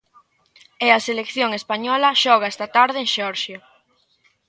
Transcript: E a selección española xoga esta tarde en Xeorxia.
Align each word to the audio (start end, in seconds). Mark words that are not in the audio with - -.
E 0.85 0.87
a 0.97 1.03
selección 1.07 1.49
española 1.59 2.09
xoga 2.23 2.51
esta 2.53 2.67
tarde 2.75 2.97
en 3.03 3.07
Xeorxia. 3.13 3.59